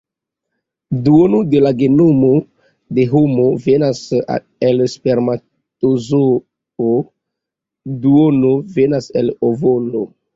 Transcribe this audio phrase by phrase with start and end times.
[1.07, 2.29] Duono de la genomo
[2.99, 3.99] de homo venas
[4.69, 6.95] el spermatozoo,
[8.07, 10.03] duono venas el ovolo.